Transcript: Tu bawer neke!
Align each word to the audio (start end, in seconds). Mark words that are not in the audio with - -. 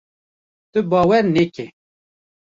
Tu 0.71 0.79
bawer 0.89 1.23
neke! 1.33 1.65